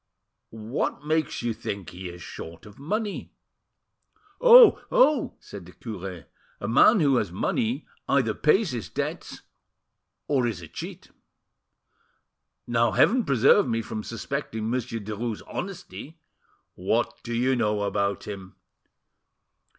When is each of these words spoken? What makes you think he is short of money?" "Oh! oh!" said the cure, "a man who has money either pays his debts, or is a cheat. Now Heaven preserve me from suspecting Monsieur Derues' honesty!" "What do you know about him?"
What 0.49 1.05
makes 1.05 1.43
you 1.43 1.53
think 1.53 1.91
he 1.91 2.09
is 2.09 2.23
short 2.23 2.65
of 2.65 2.79
money?" 2.79 3.35
"Oh! 4.41 4.81
oh!" 4.89 5.35
said 5.39 5.67
the 5.67 5.73
cure, 5.73 6.25
"a 6.59 6.67
man 6.67 7.01
who 7.01 7.17
has 7.17 7.31
money 7.31 7.85
either 8.09 8.33
pays 8.33 8.71
his 8.71 8.89
debts, 8.89 9.43
or 10.27 10.47
is 10.47 10.59
a 10.59 10.67
cheat. 10.67 11.11
Now 12.65 12.93
Heaven 12.93 13.25
preserve 13.25 13.67
me 13.67 13.83
from 13.83 14.01
suspecting 14.03 14.71
Monsieur 14.71 14.97
Derues' 14.99 15.43
honesty!" 15.45 16.17
"What 16.73 17.21
do 17.21 17.35
you 17.35 17.55
know 17.55 17.83
about 17.83 18.23
him?" 18.27 18.55